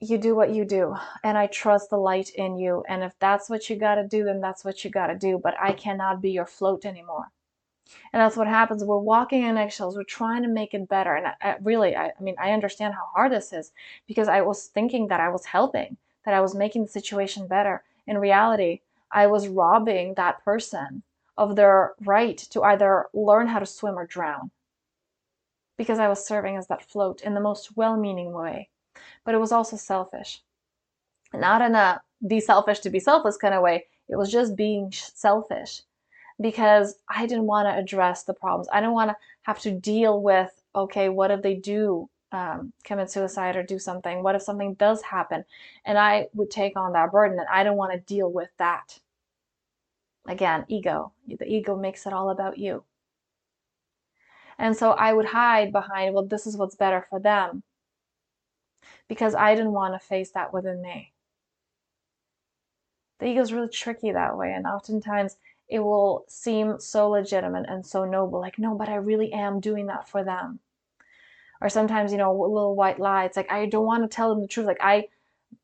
you 0.00 0.18
do 0.18 0.34
what 0.34 0.50
you 0.50 0.64
do 0.64 0.94
and 1.24 1.38
i 1.38 1.46
trust 1.46 1.88
the 1.88 1.96
light 1.96 2.28
in 2.34 2.58
you 2.58 2.84
and 2.86 3.02
if 3.02 3.18
that's 3.18 3.48
what 3.48 3.70
you 3.70 3.76
got 3.76 3.94
to 3.94 4.06
do 4.06 4.24
then 4.24 4.40
that's 4.40 4.64
what 4.64 4.84
you 4.84 4.90
got 4.90 5.06
to 5.06 5.16
do 5.16 5.40
but 5.42 5.54
i 5.60 5.72
cannot 5.72 6.20
be 6.20 6.30
your 6.30 6.46
float 6.46 6.84
anymore. 6.84 7.30
And 8.12 8.20
that's 8.20 8.36
what 8.36 8.48
happens. 8.48 8.82
We're 8.82 8.98
walking 8.98 9.44
in 9.44 9.56
eggshells. 9.56 9.94
We're 9.96 10.02
trying 10.02 10.42
to 10.42 10.48
make 10.48 10.74
it 10.74 10.88
better 10.88 11.14
and 11.14 11.28
I, 11.28 11.34
I 11.40 11.56
really 11.62 11.94
I, 11.96 12.06
I 12.08 12.20
mean 12.20 12.34
i 12.38 12.50
understand 12.50 12.94
how 12.94 13.06
hard 13.14 13.32
this 13.32 13.52
is 13.52 13.72
because 14.06 14.28
i 14.28 14.40
was 14.42 14.66
thinking 14.66 15.08
that 15.08 15.20
i 15.20 15.28
was 15.28 15.46
helping 15.46 15.96
that 16.24 16.34
i 16.34 16.40
was 16.40 16.54
making 16.54 16.82
the 16.82 16.88
situation 16.90 17.46
better. 17.46 17.82
In 18.06 18.18
reality 18.18 18.80
i 19.12 19.26
was 19.26 19.48
robbing 19.48 20.14
that 20.14 20.44
person 20.44 21.02
of 21.38 21.56
their 21.56 21.94
right 22.04 22.36
to 22.36 22.62
either 22.62 23.06
learn 23.14 23.46
how 23.46 23.60
to 23.60 23.66
swim 23.66 23.98
or 23.98 24.06
drown 24.06 24.50
because 25.78 25.98
i 25.98 26.08
was 26.08 26.26
serving 26.26 26.56
as 26.56 26.66
that 26.66 26.82
float 26.90 27.22
in 27.22 27.34
the 27.34 27.40
most 27.40 27.76
well-meaning 27.76 28.32
way 28.32 28.68
but 29.24 29.34
it 29.34 29.38
was 29.38 29.52
also 29.52 29.76
selfish. 29.76 30.42
Not 31.32 31.62
in 31.62 31.74
a 31.74 32.00
be 32.26 32.40
selfish 32.40 32.80
to 32.80 32.90
be 32.90 33.00
selfless 33.00 33.36
kind 33.36 33.54
of 33.54 33.62
way. 33.62 33.86
It 34.08 34.16
was 34.16 34.30
just 34.30 34.56
being 34.56 34.92
selfish 34.92 35.82
because 36.40 36.96
I 37.08 37.26
didn't 37.26 37.46
want 37.46 37.66
to 37.66 37.76
address 37.76 38.24
the 38.24 38.34
problems. 38.34 38.68
I 38.72 38.80
didn't 38.80 38.94
want 38.94 39.10
to 39.10 39.16
have 39.42 39.58
to 39.60 39.72
deal 39.72 40.22
with, 40.22 40.50
okay, 40.74 41.08
what 41.08 41.30
if 41.30 41.42
they 41.42 41.54
do 41.54 42.08
um, 42.32 42.72
commit 42.84 43.10
suicide 43.10 43.56
or 43.56 43.62
do 43.62 43.78
something? 43.78 44.22
What 44.22 44.34
if 44.34 44.42
something 44.42 44.74
does 44.74 45.02
happen? 45.02 45.44
And 45.84 45.98
I 45.98 46.28
would 46.34 46.50
take 46.50 46.76
on 46.76 46.92
that 46.92 47.12
burden 47.12 47.38
and 47.38 47.48
I 47.50 47.64
don't 47.64 47.76
want 47.76 47.92
to 47.92 48.14
deal 48.14 48.30
with 48.30 48.50
that. 48.58 48.98
Again, 50.28 50.64
ego. 50.68 51.12
The 51.26 51.46
ego 51.46 51.76
makes 51.76 52.06
it 52.06 52.12
all 52.12 52.30
about 52.30 52.58
you. 52.58 52.84
And 54.58 54.76
so 54.76 54.92
I 54.92 55.12
would 55.12 55.26
hide 55.26 55.70
behind, 55.72 56.14
well, 56.14 56.24
this 56.24 56.46
is 56.46 56.56
what's 56.56 56.74
better 56.74 57.06
for 57.10 57.20
them. 57.20 57.62
Because 59.08 59.34
I 59.34 59.54
didn't 59.54 59.72
want 59.72 59.94
to 59.94 60.06
face 60.06 60.30
that 60.30 60.52
within 60.52 60.82
me. 60.82 61.12
The 63.18 63.26
ego 63.26 63.40
is 63.40 63.52
really 63.52 63.68
tricky 63.68 64.12
that 64.12 64.36
way. 64.36 64.52
And 64.52 64.66
oftentimes 64.66 65.36
it 65.68 65.80
will 65.80 66.24
seem 66.28 66.78
so 66.78 67.08
legitimate 67.10 67.66
and 67.68 67.84
so 67.84 68.04
noble. 68.04 68.40
Like, 68.40 68.58
no, 68.58 68.74
but 68.74 68.88
I 68.88 68.96
really 68.96 69.32
am 69.32 69.60
doing 69.60 69.86
that 69.86 70.08
for 70.08 70.22
them. 70.22 70.60
Or 71.60 71.68
sometimes, 71.68 72.12
you 72.12 72.18
know, 72.18 72.30
a 72.30 72.36
little 72.36 72.76
white 72.76 73.00
lie. 73.00 73.24
It's 73.24 73.36
like, 73.36 73.50
I 73.50 73.66
don't 73.66 73.86
want 73.86 74.02
to 74.02 74.14
tell 74.14 74.28
them 74.28 74.42
the 74.42 74.48
truth. 74.48 74.66
Like, 74.66 74.80
I, 74.80 75.08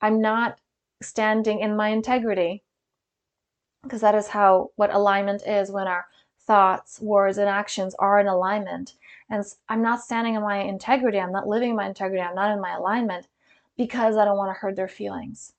I'm 0.00 0.20
not 0.20 0.58
standing 1.02 1.60
in 1.60 1.76
my 1.76 1.88
integrity 1.88 2.62
because 3.82 4.00
that 4.00 4.14
is 4.14 4.28
how 4.28 4.70
what 4.76 4.94
alignment 4.94 5.42
is 5.46 5.70
when 5.70 5.88
our 5.88 6.06
thoughts, 6.46 7.00
words, 7.00 7.38
and 7.38 7.48
actions 7.48 7.94
are 7.98 8.18
in 8.18 8.26
alignment. 8.26 8.94
And 9.30 9.44
I'm 9.68 9.82
not 9.82 10.02
standing 10.02 10.34
in 10.34 10.42
my 10.42 10.58
integrity, 10.58 11.18
I'm 11.18 11.32
not 11.32 11.48
living 11.48 11.74
my 11.74 11.86
integrity, 11.86 12.22
I'm 12.22 12.34
not 12.34 12.52
in 12.52 12.60
my 12.60 12.74
alignment 12.74 13.26
because 13.76 14.16
I 14.16 14.24
don't 14.24 14.36
want 14.36 14.50
to 14.50 14.58
hurt 14.58 14.76
their 14.76 14.88
feelings. 14.88 15.54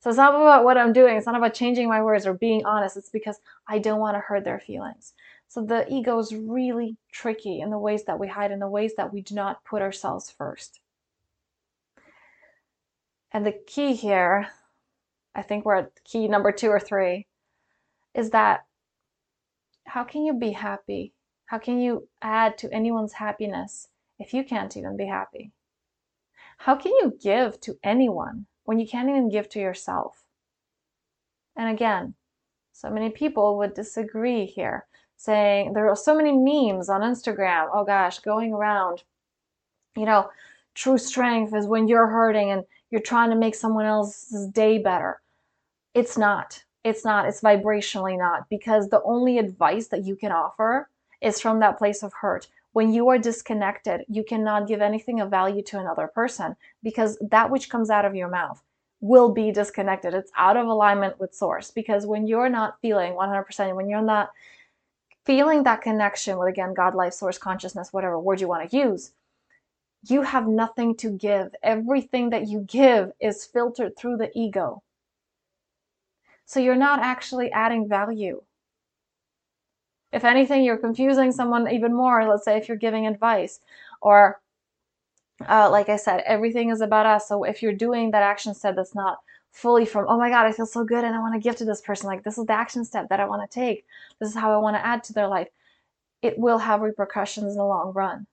So 0.00 0.10
it's 0.10 0.18
not 0.18 0.34
about 0.34 0.64
what 0.64 0.76
I'm 0.76 0.92
doing, 0.92 1.16
it's 1.16 1.26
not 1.26 1.36
about 1.36 1.54
changing 1.54 1.88
my 1.88 2.02
words 2.02 2.26
or 2.26 2.34
being 2.34 2.64
honest, 2.66 2.96
it's 2.96 3.08
because 3.08 3.40
I 3.66 3.78
don't 3.78 4.00
want 4.00 4.16
to 4.16 4.20
hurt 4.20 4.44
their 4.44 4.60
feelings. 4.60 5.14
So 5.48 5.64
the 5.64 5.86
ego 5.92 6.18
is 6.18 6.34
really 6.34 6.96
tricky 7.10 7.60
in 7.60 7.70
the 7.70 7.78
ways 7.78 8.04
that 8.04 8.18
we 8.18 8.28
hide, 8.28 8.50
in 8.50 8.58
the 8.58 8.68
ways 8.68 8.94
that 8.96 9.12
we 9.12 9.22
do 9.22 9.34
not 9.34 9.64
put 9.64 9.82
ourselves 9.82 10.30
first. 10.30 10.80
And 13.32 13.46
the 13.46 13.52
key 13.66 13.94
here, 13.94 14.48
I 15.34 15.42
think 15.42 15.64
we're 15.64 15.76
at 15.76 16.04
key 16.04 16.28
number 16.28 16.52
two 16.52 16.68
or 16.68 16.80
three, 16.80 17.26
is 18.14 18.30
that 18.30 18.66
how 19.94 20.02
can 20.02 20.24
you 20.24 20.34
be 20.34 20.50
happy? 20.50 21.12
How 21.46 21.56
can 21.58 21.78
you 21.78 22.08
add 22.20 22.58
to 22.58 22.74
anyone's 22.74 23.12
happiness 23.12 23.90
if 24.18 24.34
you 24.34 24.42
can't 24.42 24.76
even 24.76 24.96
be 24.96 25.06
happy? 25.06 25.52
How 26.58 26.74
can 26.74 26.90
you 26.90 27.16
give 27.22 27.60
to 27.60 27.78
anyone 27.84 28.46
when 28.64 28.80
you 28.80 28.88
can't 28.88 29.08
even 29.08 29.28
give 29.28 29.48
to 29.50 29.60
yourself? 29.60 30.24
And 31.54 31.68
again, 31.68 32.14
so 32.72 32.90
many 32.90 33.08
people 33.08 33.56
would 33.58 33.74
disagree 33.74 34.46
here, 34.46 34.84
saying 35.16 35.74
there 35.74 35.88
are 35.88 35.94
so 35.94 36.16
many 36.16 36.32
memes 36.32 36.88
on 36.88 37.02
Instagram, 37.02 37.68
oh 37.72 37.84
gosh, 37.84 38.18
going 38.18 38.52
around, 38.52 39.04
you 39.96 40.06
know, 40.06 40.28
true 40.74 40.98
strength 40.98 41.54
is 41.54 41.68
when 41.68 41.86
you're 41.86 42.08
hurting 42.08 42.50
and 42.50 42.64
you're 42.90 43.00
trying 43.00 43.30
to 43.30 43.36
make 43.36 43.54
someone 43.54 43.86
else's 43.86 44.48
day 44.48 44.78
better. 44.78 45.22
It's 45.94 46.18
not. 46.18 46.63
It's 46.84 47.04
not, 47.04 47.26
it's 47.26 47.40
vibrationally 47.40 48.18
not, 48.18 48.48
because 48.50 48.88
the 48.88 49.02
only 49.02 49.38
advice 49.38 49.88
that 49.88 50.04
you 50.04 50.16
can 50.16 50.32
offer 50.32 50.88
is 51.22 51.40
from 51.40 51.60
that 51.60 51.78
place 51.78 52.02
of 52.02 52.12
hurt. 52.12 52.48
When 52.72 52.92
you 52.92 53.08
are 53.08 53.18
disconnected, 53.18 54.04
you 54.08 54.22
cannot 54.22 54.68
give 54.68 54.82
anything 54.82 55.20
of 55.20 55.30
value 55.30 55.62
to 55.62 55.78
another 55.78 56.08
person 56.08 56.56
because 56.82 57.16
that 57.30 57.50
which 57.50 57.70
comes 57.70 57.88
out 57.88 58.04
of 58.04 58.14
your 58.14 58.28
mouth 58.28 58.62
will 59.00 59.32
be 59.32 59.52
disconnected. 59.52 60.12
It's 60.12 60.32
out 60.36 60.56
of 60.56 60.66
alignment 60.66 61.18
with 61.18 61.34
source 61.34 61.70
because 61.70 62.04
when 62.06 62.26
you're 62.26 62.48
not 62.48 62.80
feeling 62.80 63.12
100%, 63.12 63.76
when 63.76 63.88
you're 63.88 64.02
not 64.02 64.30
feeling 65.24 65.62
that 65.62 65.82
connection 65.82 66.38
with, 66.38 66.48
again, 66.48 66.74
God, 66.74 66.94
life, 66.94 67.14
source, 67.14 67.38
consciousness, 67.38 67.92
whatever 67.92 68.18
word 68.18 68.40
you 68.40 68.48
want 68.48 68.68
to 68.68 68.76
use, 68.76 69.12
you 70.06 70.22
have 70.22 70.46
nothing 70.46 70.96
to 70.96 71.10
give. 71.10 71.54
Everything 71.62 72.30
that 72.30 72.48
you 72.48 72.60
give 72.60 73.12
is 73.20 73.46
filtered 73.46 73.96
through 73.96 74.18
the 74.18 74.30
ego. 74.34 74.82
So 76.46 76.60
you're 76.60 76.76
not 76.76 77.00
actually 77.00 77.50
adding 77.52 77.88
value. 77.88 78.42
If 80.12 80.24
anything, 80.24 80.62
you're 80.62 80.76
confusing 80.76 81.32
someone 81.32 81.68
even 81.70 81.92
more. 81.92 82.28
Let's 82.28 82.44
say 82.44 82.56
if 82.56 82.68
you're 82.68 82.76
giving 82.76 83.06
advice 83.06 83.60
or 84.00 84.40
uh, 85.48 85.68
like 85.70 85.88
I 85.88 85.96
said, 85.96 86.22
everything 86.26 86.70
is 86.70 86.80
about 86.80 87.06
us. 87.06 87.28
So 87.28 87.44
if 87.44 87.62
you're 87.62 87.72
doing 87.72 88.10
that 88.12 88.22
action 88.22 88.54
step 88.54 88.76
that's 88.76 88.94
not 88.94 89.18
fully 89.50 89.84
from, 89.84 90.06
oh 90.08 90.18
my 90.18 90.30
God, 90.30 90.46
I 90.46 90.52
feel 90.52 90.66
so 90.66 90.84
good 90.84 91.04
and 91.04 91.14
I 91.14 91.20
want 91.20 91.34
to 91.34 91.40
give 91.40 91.56
to 91.56 91.64
this 91.64 91.80
person, 91.80 92.06
like 92.06 92.22
this 92.22 92.38
is 92.38 92.46
the 92.46 92.52
action 92.52 92.84
step 92.84 93.08
that 93.08 93.20
I 93.20 93.26
want 93.26 93.48
to 93.48 93.54
take, 93.54 93.84
this 94.20 94.28
is 94.28 94.36
how 94.36 94.52
I 94.52 94.58
want 94.58 94.76
to 94.76 94.84
add 94.84 95.02
to 95.04 95.12
their 95.12 95.28
life, 95.28 95.48
it 96.22 96.38
will 96.38 96.58
have 96.58 96.80
repercussions 96.80 97.52
in 97.52 97.58
the 97.58 97.64
long 97.64 97.92
run. 97.92 98.26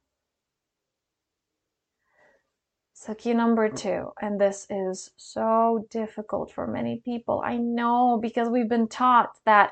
So, 3.04 3.16
key 3.16 3.34
number 3.34 3.68
mm. 3.68 3.76
two, 3.76 4.14
and 4.22 4.40
this 4.40 4.68
is 4.70 5.10
so 5.18 5.88
difficult 5.90 6.52
for 6.52 6.68
many 6.68 6.98
people. 6.98 7.42
I 7.44 7.58
know 7.58 8.20
because 8.22 8.48
we've 8.48 8.70
been 8.70 8.88
taught 8.88 9.40
that 9.44 9.72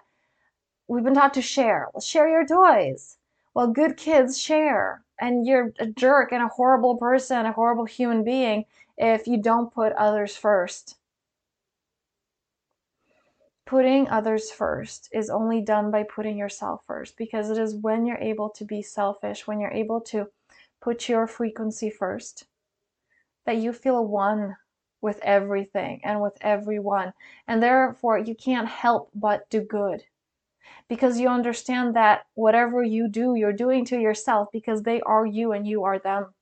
we've 0.88 1.04
been 1.04 1.14
taught 1.14 1.36
to 1.36 1.42
share. 1.44 1.90
Well, 1.94 2.02
share 2.02 2.28
your 2.28 2.48
toys. 2.48 3.20
Well, 3.54 3.68
good 3.68 3.98
kids 3.98 4.42
share. 4.42 5.04
And 5.22 5.46
you're 5.46 5.72
a 5.78 5.86
jerk 5.86 6.32
and 6.32 6.42
a 6.42 6.48
horrible 6.48 6.98
person, 6.98 7.46
a 7.46 7.52
horrible 7.52 7.86
human 7.86 8.24
being 8.24 8.66
if 8.98 9.28
you 9.28 9.40
don't 9.40 9.72
put 9.72 9.94
others 9.94 10.36
first. 10.36 10.98
Putting 13.68 14.10
others 14.10 14.50
first 14.50 15.08
is 15.14 15.30
only 15.30 15.62
done 15.62 15.92
by 15.92 16.02
putting 16.02 16.36
yourself 16.36 16.82
first 16.88 17.16
because 17.16 17.52
it 17.52 17.60
is 17.60 17.76
when 17.76 18.08
you're 18.08 18.18
able 18.18 18.50
to 18.50 18.66
be 18.66 18.82
selfish, 18.82 19.46
when 19.46 19.60
you're 19.60 19.70
able 19.70 20.02
to 20.02 20.32
put 20.82 21.08
your 21.08 21.28
frequency 21.28 21.92
first 21.92 22.48
that 23.46 23.58
you 23.58 23.74
feel 23.74 24.06
one 24.06 24.56
with 25.02 25.20
everything 25.24 26.02
and 26.04 26.22
with 26.22 26.38
everyone. 26.42 27.14
And 27.48 27.64
therefore, 27.64 28.18
you 28.18 28.36
can't 28.36 28.68
help 28.68 29.10
but 29.14 29.50
do 29.50 29.62
good 29.62 30.04
because 30.88 31.20
you 31.20 31.28
understand 31.28 31.96
that 31.96 32.26
whatever 32.34 32.84
you 32.84 33.08
do, 33.08 33.36
you're 33.36 33.54
doing 33.54 33.86
to 33.86 34.00
yourself 34.00 34.50
because 34.52 34.82
they 34.82 35.02
are 35.02 35.26
you 35.26 35.52
and 35.54 35.68
you 35.68 35.84
are 35.84 36.00
them. 36.00 36.34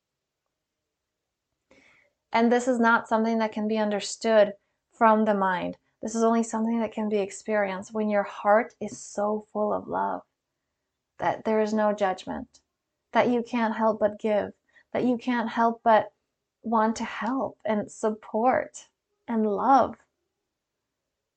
And 2.31 2.51
this 2.51 2.67
is 2.67 2.79
not 2.79 3.07
something 3.07 3.39
that 3.39 3.51
can 3.51 3.67
be 3.67 3.77
understood 3.77 4.53
from 4.91 5.25
the 5.25 5.33
mind. 5.33 5.77
This 6.01 6.15
is 6.15 6.23
only 6.23 6.43
something 6.43 6.79
that 6.79 6.91
can 6.91 7.09
be 7.09 7.19
experienced 7.19 7.93
when 7.93 8.09
your 8.09 8.23
heart 8.23 8.73
is 8.79 8.97
so 8.97 9.47
full 9.51 9.73
of 9.73 9.87
love 9.87 10.21
that 11.19 11.43
there 11.45 11.59
is 11.59 11.73
no 11.73 11.93
judgment, 11.93 12.59
that 13.11 13.29
you 13.29 13.41
can't 13.41 13.75
help 13.75 13.99
but 13.99 14.19
give, 14.19 14.51
that 14.93 15.03
you 15.03 15.17
can't 15.17 15.49
help 15.49 15.81
but 15.83 16.11
want 16.67 16.95
to 16.97 17.03
help 17.03 17.57
and 17.65 17.91
support 17.91 18.87
and 19.27 19.45
love. 19.45 19.95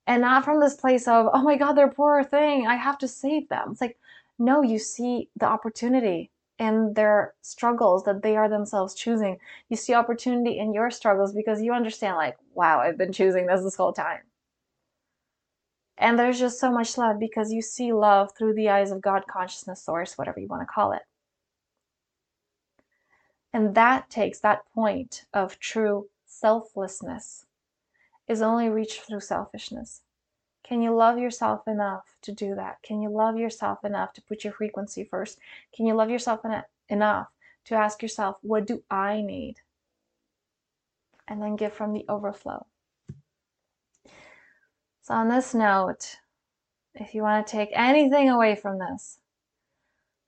And 0.06 0.22
not 0.22 0.44
from 0.44 0.60
this 0.60 0.74
place 0.74 1.06
of, 1.06 1.28
oh 1.32 1.42
my 1.42 1.56
God, 1.56 1.74
they're 1.74 1.88
poor 1.88 2.24
thing. 2.24 2.66
I 2.66 2.76
have 2.76 2.98
to 2.98 3.08
save 3.08 3.48
them. 3.48 3.68
It's 3.72 3.80
like, 3.80 3.96
no, 4.38 4.62
you 4.62 4.78
see 4.78 5.28
the 5.36 5.46
opportunity 5.46 6.30
in 6.58 6.92
their 6.94 7.34
struggles 7.42 8.04
that 8.04 8.22
they 8.22 8.36
are 8.36 8.48
themselves 8.48 8.94
choosing. 8.94 9.38
You 9.68 9.76
see 9.76 9.94
opportunity 9.94 10.58
in 10.58 10.74
your 10.74 10.90
struggles 10.90 11.32
because 11.32 11.62
you 11.62 11.72
understand, 11.72 12.16
like, 12.16 12.36
wow, 12.54 12.80
I've 12.80 12.98
been 12.98 13.12
choosing 13.12 13.46
this 13.46 13.62
this 13.62 13.76
whole 13.76 13.92
time. 13.92 14.20
And 15.96 16.18
there's 16.18 16.38
just 16.38 16.58
so 16.58 16.72
much 16.72 16.96
love 16.98 17.18
because 17.20 17.52
you 17.52 17.62
see 17.62 17.92
love 17.92 18.30
through 18.36 18.54
the 18.54 18.70
eyes 18.70 18.90
of 18.90 19.02
God, 19.02 19.24
consciousness, 19.30 19.82
source, 19.84 20.18
whatever 20.18 20.40
you 20.40 20.48
want 20.48 20.62
to 20.62 20.66
call 20.66 20.92
it. 20.92 21.02
And 23.52 23.74
that 23.74 24.10
takes 24.10 24.40
that 24.40 24.66
point 24.72 25.24
of 25.34 25.58
true 25.58 26.08
selflessness 26.24 27.46
is 28.28 28.42
only 28.42 28.68
reached 28.68 29.00
through 29.02 29.20
selfishness. 29.20 30.02
Can 30.62 30.82
you 30.82 30.94
love 30.94 31.18
yourself 31.18 31.66
enough 31.66 32.16
to 32.22 32.32
do 32.32 32.54
that? 32.54 32.80
Can 32.82 33.02
you 33.02 33.10
love 33.10 33.36
yourself 33.36 33.84
enough 33.84 34.12
to 34.12 34.22
put 34.22 34.44
your 34.44 34.52
frequency 34.52 35.02
first? 35.02 35.38
Can 35.74 35.84
you 35.86 35.94
love 35.94 36.10
yourself 36.10 36.42
enough 36.88 37.28
to 37.64 37.74
ask 37.74 38.02
yourself, 38.02 38.36
what 38.42 38.66
do 38.66 38.84
I 38.88 39.20
need? 39.20 39.56
And 41.26 41.42
then 41.42 41.56
give 41.56 41.72
from 41.72 41.92
the 41.92 42.04
overflow. 42.08 42.66
So, 45.02 45.14
on 45.14 45.28
this 45.28 45.54
note, 45.54 46.18
if 46.94 47.14
you 47.14 47.22
want 47.22 47.46
to 47.46 47.50
take 47.50 47.70
anything 47.72 48.30
away 48.30 48.54
from 48.54 48.78
this, 48.78 49.18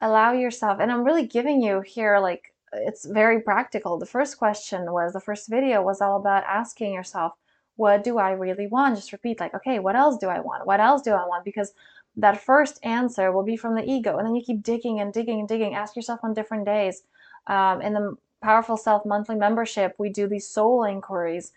allow 0.00 0.33
yourself, 0.33 0.79
and 0.81 0.91
I'm 0.91 1.05
really 1.05 1.26
giving 1.26 1.62
you 1.62 1.83
here 1.83 2.19
like 2.19 2.51
it's 2.73 3.05
very 3.07 3.41
practical. 3.41 3.99
The 3.99 4.07
first 4.07 4.38
question 4.38 4.93
was 4.93 5.12
the 5.12 5.21
first 5.21 5.49
video 5.49 5.83
was 5.83 6.00
all 6.00 6.17
about 6.17 6.45
asking 6.45 6.95
yourself, 6.95 7.33
what 7.76 8.05
do 8.05 8.19
I 8.19 8.33
really 8.33 8.67
want? 8.67 8.97
Just 8.97 9.12
repeat, 9.12 9.41
like, 9.41 9.55
okay, 9.55 9.79
what 9.79 9.97
else 9.97 10.19
do 10.19 10.29
I 10.29 10.41
want? 10.41 10.67
What 10.67 10.81
else 10.81 11.02
do 11.02 11.12
I 11.12 11.26
want? 11.26 11.45
Because 11.45 11.73
that 12.17 12.41
first 12.41 12.79
answer 12.85 13.33
will 13.33 13.43
be 13.43 13.57
from 13.57 13.75
the 13.75 13.85
ego. 13.85 14.19
And 14.19 14.26
then 14.26 14.35
you 14.35 14.43
keep 14.45 14.62
digging 14.62 15.00
and 15.00 15.12
digging 15.12 15.41
and 15.41 15.49
digging. 15.49 15.75
Ask 15.75 15.97
yourself 15.97 16.21
on 16.23 16.35
different 16.35 16.67
days. 16.67 17.02
Um, 17.47 17.81
in 17.81 17.95
the 17.95 18.17
Powerful 18.43 18.76
Self 18.76 19.07
monthly 19.07 19.37
membership, 19.37 19.95
we 19.99 20.11
do 20.11 20.26
these 20.29 20.49
soul 20.49 20.85
inquiries 20.85 21.52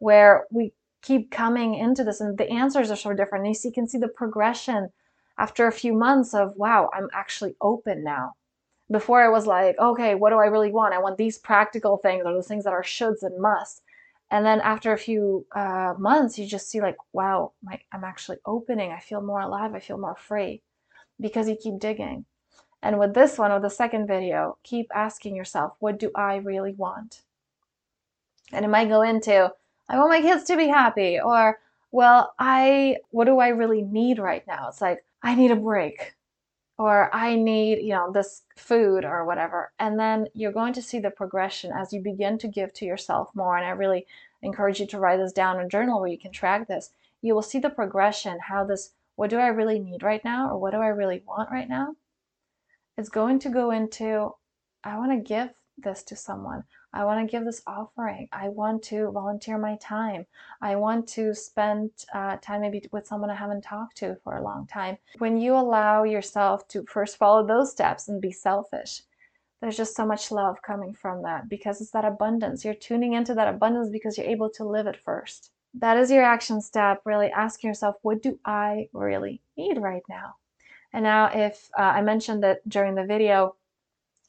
where 0.00 0.46
we 0.50 0.72
keep 1.02 1.30
coming 1.30 1.74
into 1.74 2.04
this 2.04 2.20
and 2.20 2.36
the 2.36 2.50
answers 2.50 2.90
are 2.90 2.96
so 2.96 3.12
different. 3.12 3.44
And 3.44 3.54
you 3.54 3.54
see, 3.54 3.68
you 3.68 3.74
can 3.74 3.86
see 3.86 3.98
the 3.98 4.08
progression 4.08 4.90
after 5.38 5.66
a 5.66 5.72
few 5.72 5.94
months 5.94 6.34
of, 6.34 6.54
wow, 6.56 6.90
I'm 6.92 7.08
actually 7.14 7.54
open 7.60 8.02
now. 8.04 8.34
Before 8.90 9.22
I 9.22 9.28
was 9.28 9.46
like, 9.46 9.78
okay, 9.78 10.14
what 10.14 10.30
do 10.30 10.36
I 10.36 10.46
really 10.46 10.72
want? 10.72 10.94
I 10.94 10.98
want 10.98 11.16
these 11.16 11.38
practical 11.38 11.96
things 11.98 12.24
or 12.26 12.34
the 12.34 12.42
things 12.42 12.64
that 12.64 12.72
are 12.72 12.82
shoulds 12.82 13.22
and 13.22 13.40
musts. 13.40 13.82
And 14.32 14.44
then 14.44 14.60
after 14.60 14.92
a 14.92 14.98
few 14.98 15.46
uh, 15.52 15.94
months, 15.98 16.38
you 16.38 16.46
just 16.46 16.68
see 16.68 16.80
like, 16.80 16.96
wow, 17.12 17.52
my, 17.62 17.80
I'm 17.92 18.04
actually 18.04 18.38
opening. 18.46 18.92
I 18.92 19.00
feel 19.00 19.20
more 19.20 19.40
alive. 19.40 19.74
I 19.74 19.80
feel 19.80 19.98
more 19.98 20.16
free 20.16 20.62
because 21.20 21.48
you 21.48 21.56
keep 21.56 21.78
digging. 21.78 22.24
And 22.82 22.98
with 22.98 23.12
this 23.12 23.38
one, 23.38 23.52
with 23.52 23.62
the 23.62 23.70
second 23.70 24.06
video, 24.06 24.56
keep 24.62 24.90
asking 24.94 25.36
yourself, 25.36 25.74
what 25.80 25.98
do 25.98 26.10
I 26.14 26.36
really 26.36 26.72
want? 26.72 27.22
And 28.52 28.64
it 28.64 28.68
might 28.68 28.88
go 28.88 29.02
into, 29.02 29.52
I 29.88 29.98
want 29.98 30.10
my 30.10 30.20
kids 30.20 30.44
to 30.44 30.56
be 30.56 30.68
happy, 30.68 31.20
or, 31.20 31.58
well, 31.92 32.32
I, 32.38 32.96
what 33.10 33.26
do 33.26 33.38
I 33.38 33.48
really 33.48 33.82
need 33.82 34.18
right 34.18 34.46
now? 34.46 34.68
It's 34.68 34.80
like, 34.80 35.04
I 35.22 35.34
need 35.34 35.50
a 35.50 35.56
break, 35.56 36.14
or 36.80 37.14
I 37.14 37.34
need, 37.34 37.82
you 37.82 37.92
know, 37.92 38.10
this 38.10 38.40
food 38.56 39.04
or 39.04 39.26
whatever. 39.26 39.70
And 39.78 40.00
then 40.00 40.28
you're 40.32 40.50
going 40.50 40.72
to 40.72 40.80
see 40.80 40.98
the 40.98 41.10
progression 41.10 41.72
as 41.72 41.92
you 41.92 42.00
begin 42.00 42.38
to 42.38 42.48
give 42.48 42.72
to 42.72 42.86
yourself 42.86 43.28
more. 43.34 43.58
And 43.58 43.66
I 43.66 43.72
really 43.72 44.06
encourage 44.40 44.80
you 44.80 44.86
to 44.86 44.98
write 44.98 45.18
this 45.18 45.34
down 45.34 45.60
in 45.60 45.66
a 45.66 45.68
journal 45.68 46.00
where 46.00 46.08
you 46.08 46.16
can 46.16 46.32
track 46.32 46.68
this. 46.68 46.88
You 47.20 47.34
will 47.34 47.42
see 47.42 47.58
the 47.58 47.68
progression, 47.68 48.38
how 48.48 48.64
this, 48.64 48.92
what 49.16 49.28
do 49.28 49.36
I 49.36 49.48
really 49.48 49.78
need 49.78 50.02
right 50.02 50.24
now, 50.24 50.48
or 50.48 50.56
what 50.56 50.70
do 50.70 50.78
I 50.78 50.86
really 50.86 51.22
want 51.28 51.50
right 51.50 51.68
now? 51.68 51.96
It's 52.96 53.10
going 53.10 53.40
to 53.40 53.50
go 53.50 53.72
into 53.72 54.32
I 54.82 54.96
want 54.96 55.12
to 55.12 55.18
give 55.18 55.50
this 55.76 56.02
to 56.04 56.16
someone. 56.16 56.64
I 56.92 57.04
want 57.04 57.20
to 57.20 57.30
give 57.30 57.44
this 57.44 57.62
offering. 57.66 58.28
I 58.32 58.48
want 58.48 58.82
to 58.84 59.10
volunteer 59.12 59.58
my 59.58 59.76
time. 59.76 60.26
I 60.60 60.76
want 60.76 61.06
to 61.08 61.34
spend 61.34 61.90
uh, 62.12 62.36
time 62.38 62.62
maybe 62.62 62.88
with 62.90 63.06
someone 63.06 63.30
I 63.30 63.34
haven't 63.36 63.62
talked 63.62 63.96
to 63.98 64.16
for 64.24 64.36
a 64.36 64.42
long 64.42 64.66
time. 64.66 64.98
When 65.18 65.38
you 65.38 65.54
allow 65.54 66.02
yourself 66.02 66.66
to 66.68 66.84
first 66.84 67.16
follow 67.16 67.46
those 67.46 67.70
steps 67.70 68.08
and 68.08 68.20
be 68.20 68.32
selfish, 68.32 69.02
there's 69.60 69.76
just 69.76 69.94
so 69.94 70.06
much 70.06 70.30
love 70.30 70.62
coming 70.62 70.94
from 70.94 71.22
that 71.22 71.48
because 71.48 71.80
it's 71.80 71.90
that 71.90 72.04
abundance. 72.04 72.64
You're 72.64 72.74
tuning 72.74 73.12
into 73.12 73.34
that 73.34 73.48
abundance 73.48 73.90
because 73.90 74.16
you're 74.16 74.26
able 74.26 74.50
to 74.50 74.64
live 74.64 74.86
it 74.86 74.96
first. 74.96 75.52
That 75.74 75.96
is 75.98 76.10
your 76.10 76.24
action 76.24 76.60
step. 76.60 77.02
Really 77.04 77.30
asking 77.30 77.68
yourself, 77.68 77.96
what 78.02 78.22
do 78.22 78.38
I 78.44 78.88
really 78.92 79.42
need 79.56 79.78
right 79.78 80.02
now? 80.08 80.34
And 80.92 81.04
now 81.04 81.26
if 81.26 81.70
uh, 81.78 81.82
I 81.82 82.02
mentioned 82.02 82.42
that 82.42 82.68
during 82.68 82.94
the 82.94 83.04
video, 83.04 83.54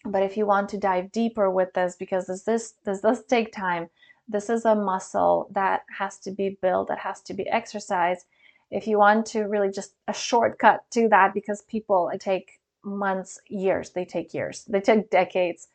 but 0.06 0.24
if 0.24 0.36
you 0.38 0.46
want 0.46 0.70
to 0.70 0.78
dive 0.78 1.12
deeper 1.12 1.50
with 1.50 1.74
this, 1.74 1.96
because 1.96 2.28
this, 2.28 2.44
this, 2.44 2.74
this 2.86 3.02
does 3.02 3.24
take 3.26 3.52
time, 3.52 3.90
this 4.28 4.50
is 4.50 4.66
a 4.66 4.76
muscle 4.76 5.48
that 5.52 5.82
has 5.98 6.18
to 6.20 6.32
be 6.32 6.58
built, 6.62 6.88
that 6.88 7.00
has 7.00 7.22
to 7.22 7.34
be 7.34 7.48
exercised. 7.50 8.26
If 8.72 8.88
you 8.88 8.98
want 8.98 9.26
to 9.28 9.42
really 9.44 9.70
just 9.70 9.94
a 10.08 10.14
shortcut 10.14 10.90
to 10.92 11.10
that, 11.10 11.34
because 11.34 11.62
people 11.64 12.10
take 12.20 12.60
months, 12.84 13.40
years, 13.48 13.92
they 13.92 14.06
take 14.06 14.34
years, 14.34 14.64
they 14.68 14.82
take 14.82 15.10
decades 15.10 15.68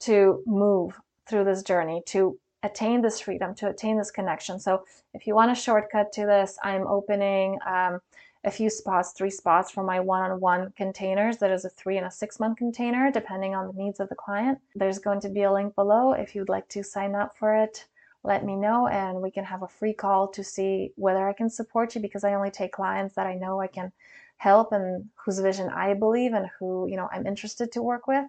to 0.00 0.42
move 0.46 0.98
through 1.28 1.44
this 1.44 1.62
journey, 1.62 2.02
to 2.06 2.38
attain 2.62 3.00
this 3.00 3.20
freedom, 3.20 3.54
to 3.54 3.68
attain 3.68 3.96
this 3.96 4.10
connection. 4.10 4.58
So 4.58 4.84
if 5.14 5.26
you 5.26 5.34
want 5.34 5.52
a 5.52 5.54
shortcut 5.54 6.12
to 6.14 6.26
this, 6.26 6.58
I'm 6.62 6.86
opening 6.86 7.58
um, 7.66 8.00
a 8.44 8.50
few 8.50 8.70
spots, 8.70 9.12
three 9.12 9.30
spots 9.30 9.70
for 9.70 9.82
my 9.82 10.00
one-on-one 10.00 10.72
containers. 10.76 11.36
That 11.38 11.50
is 11.50 11.64
a 11.64 11.70
three 11.70 11.98
and 11.98 12.06
a 12.06 12.10
six 12.10 12.40
month 12.40 12.56
container, 12.56 13.10
depending 13.10 13.54
on 13.54 13.66
the 13.66 13.82
needs 13.82 14.00
of 14.00 14.08
the 14.08 14.14
client. 14.14 14.58
There's 14.74 14.98
going 14.98 15.20
to 15.20 15.28
be 15.28 15.42
a 15.42 15.52
link 15.52 15.74
below 15.74 16.12
if 16.12 16.34
you'd 16.34 16.48
like 16.48 16.68
to 16.70 16.82
sign 16.82 17.14
up 17.14 17.36
for 17.36 17.54
it. 17.54 17.86
Let 18.22 18.44
me 18.44 18.56
know 18.56 18.88
and 18.88 19.20
we 19.20 19.30
can 19.30 19.44
have 19.44 19.62
a 19.62 19.68
free 19.68 19.92
call 19.92 20.28
to 20.28 20.44
see 20.44 20.92
whether 20.96 21.28
I 21.28 21.32
can 21.32 21.50
support 21.50 21.94
you 21.94 22.00
because 22.00 22.24
I 22.24 22.34
only 22.34 22.50
take 22.50 22.72
clients 22.72 23.14
that 23.14 23.26
I 23.26 23.34
know 23.34 23.60
I 23.60 23.66
can 23.66 23.92
help 24.38 24.72
and 24.72 25.08
whose 25.16 25.38
vision 25.38 25.68
I 25.68 25.92
believe 25.94 26.32
and 26.32 26.48
who, 26.58 26.86
you 26.88 26.96
know, 26.96 27.08
I'm 27.12 27.26
interested 27.26 27.72
to 27.72 27.82
work 27.82 28.06
with. 28.06 28.24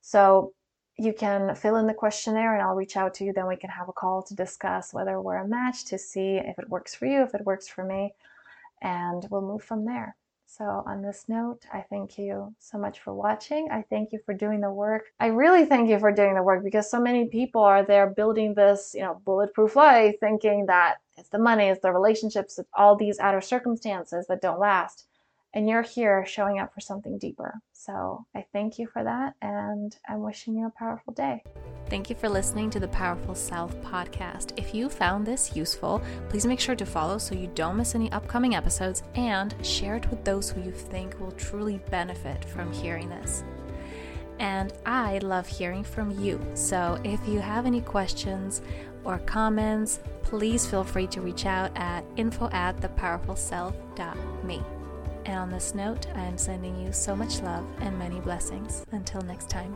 So 0.00 0.52
you 0.98 1.12
can 1.12 1.54
fill 1.54 1.76
in 1.76 1.86
the 1.86 1.94
questionnaire 1.94 2.54
and 2.54 2.62
I'll 2.62 2.74
reach 2.74 2.96
out 2.96 3.14
to 3.14 3.24
you. 3.24 3.32
Then 3.32 3.48
we 3.48 3.56
can 3.56 3.70
have 3.70 3.88
a 3.88 3.92
call 3.92 4.22
to 4.24 4.34
discuss 4.34 4.92
whether 4.92 5.20
we're 5.20 5.38
a 5.38 5.48
match 5.48 5.84
to 5.86 5.98
see 5.98 6.36
if 6.36 6.58
it 6.58 6.68
works 6.68 6.94
for 6.94 7.06
you, 7.06 7.22
if 7.22 7.34
it 7.34 7.44
works 7.44 7.68
for 7.68 7.84
me 7.84 8.14
and 8.82 9.26
we'll 9.30 9.42
move 9.42 9.62
from 9.62 9.84
there. 9.84 10.16
So, 10.46 10.64
on 10.86 11.02
this 11.02 11.24
note, 11.26 11.62
I 11.72 11.84
thank 11.90 12.18
you 12.18 12.54
so 12.58 12.78
much 12.78 13.00
for 13.00 13.12
watching. 13.12 13.68
I 13.72 13.82
thank 13.90 14.12
you 14.12 14.20
for 14.24 14.34
doing 14.34 14.60
the 14.60 14.70
work. 14.70 15.06
I 15.18 15.26
really 15.28 15.64
thank 15.64 15.88
you 15.88 15.98
for 15.98 16.12
doing 16.12 16.34
the 16.34 16.42
work 16.42 16.62
because 16.62 16.90
so 16.90 17.00
many 17.00 17.28
people 17.28 17.62
are 17.62 17.82
there 17.82 18.10
building 18.10 18.54
this, 18.54 18.92
you 18.94 19.00
know, 19.00 19.20
bulletproof 19.24 19.74
life, 19.74 20.14
thinking 20.20 20.66
that 20.66 20.96
it's 21.16 21.30
the 21.30 21.38
money, 21.38 21.64
it's 21.64 21.80
the 21.82 21.92
relationships, 21.92 22.58
it's 22.58 22.68
all 22.74 22.94
these 22.94 23.18
outer 23.18 23.40
circumstances 23.40 24.26
that 24.28 24.42
don't 24.42 24.60
last 24.60 25.06
and 25.54 25.68
you're 25.68 25.82
here 25.82 26.26
showing 26.26 26.58
up 26.58 26.74
for 26.74 26.80
something 26.80 27.16
deeper. 27.16 27.60
So 27.72 28.26
I 28.34 28.44
thank 28.52 28.78
you 28.78 28.86
for 28.86 29.04
that, 29.04 29.34
and 29.40 29.96
I'm 30.08 30.20
wishing 30.20 30.56
you 30.56 30.66
a 30.66 30.78
powerful 30.78 31.14
day. 31.14 31.42
Thank 31.88 32.08
you 32.08 32.16
for 32.16 32.28
listening 32.28 32.70
to 32.70 32.80
the 32.80 32.88
Powerful 32.88 33.34
Self 33.34 33.74
podcast. 33.82 34.58
If 34.58 34.74
you 34.74 34.88
found 34.88 35.26
this 35.26 35.54
useful, 35.54 36.02
please 36.28 36.46
make 36.46 36.58
sure 36.58 36.74
to 36.74 36.86
follow 36.86 37.18
so 37.18 37.34
you 37.34 37.48
don't 37.48 37.76
miss 37.76 37.94
any 37.94 38.10
upcoming 38.10 38.54
episodes 38.54 39.02
and 39.14 39.54
share 39.64 39.96
it 39.96 40.10
with 40.10 40.24
those 40.24 40.50
who 40.50 40.62
you 40.62 40.72
think 40.72 41.20
will 41.20 41.32
truly 41.32 41.78
benefit 41.90 42.44
from 42.46 42.72
hearing 42.72 43.10
this. 43.10 43.44
And 44.38 44.72
I 44.84 45.18
love 45.18 45.46
hearing 45.46 45.84
from 45.84 46.10
you. 46.18 46.40
So 46.54 46.98
if 47.04 47.20
you 47.28 47.38
have 47.38 47.66
any 47.66 47.80
questions 47.80 48.62
or 49.04 49.18
comments, 49.18 50.00
please 50.22 50.66
feel 50.66 50.84
free 50.84 51.06
to 51.08 51.20
reach 51.20 51.46
out 51.46 51.70
at 51.76 52.04
info 52.16 52.48
at 52.50 52.78
thepowerfulself.me. 52.78 54.62
And 55.26 55.38
on 55.38 55.50
this 55.50 55.74
note, 55.74 56.06
I 56.14 56.24
am 56.24 56.36
sending 56.36 56.78
you 56.80 56.92
so 56.92 57.14
much 57.14 57.40
love 57.40 57.66
and 57.80 57.98
many 57.98 58.20
blessings. 58.20 58.84
Until 58.92 59.20
next 59.22 59.48
time. 59.48 59.74